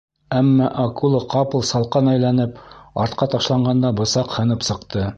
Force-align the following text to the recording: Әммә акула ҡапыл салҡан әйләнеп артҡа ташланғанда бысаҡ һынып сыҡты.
Әммә 0.37 0.69
акула 0.83 1.19
ҡапыл 1.33 1.65
салҡан 1.73 2.11
әйләнеп 2.15 2.59
артҡа 3.07 3.31
ташланғанда 3.37 3.97
бысаҡ 4.03 4.37
һынып 4.41 4.71
сыҡты. 4.73 5.09